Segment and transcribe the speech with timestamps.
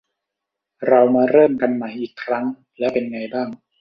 [0.87, 2.45] เรามาเริ่มกันใหม่อีกครั้ง
[2.79, 3.47] แล้วเป็นไงบ้าง?